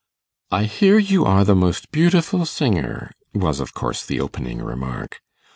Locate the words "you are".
0.97-1.45